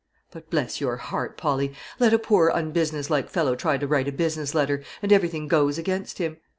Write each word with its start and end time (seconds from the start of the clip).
But, 0.31 0.49
bless 0.49 0.81
your 0.81 0.97
heart, 0.97 1.37
Polly! 1.37 1.75
let 1.99 2.11
a 2.11 2.17
poor 2.17 2.49
unbusinesslike 2.49 3.29
fellow 3.29 3.53
try 3.55 3.77
to 3.77 3.85
write 3.85 4.07
a 4.07 4.11
business 4.11 4.55
letter, 4.55 4.81
and 5.03 5.13
everything 5.13 5.47
goes 5.47 5.77
against 5.77 6.17
him. 6.17 6.37